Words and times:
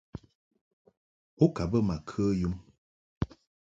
Bo 1.37 1.45
ka 1.55 1.63
bə 1.71 1.79
ma 1.87 1.97
kə 2.09 2.23
yum. 2.39 2.55